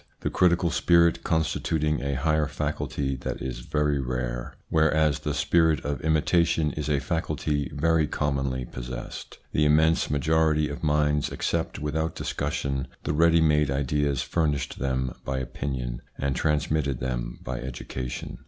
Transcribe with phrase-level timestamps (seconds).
[0.21, 6.01] The critical spirit constituting a higher faculty that is very rare, whereas the spirit of
[6.01, 12.87] imitation is a faculty very commonly possessed, the immense majority of minds accept without discussion
[13.03, 18.39] the ready made ideas furnished them by opinion and transmitted them by education.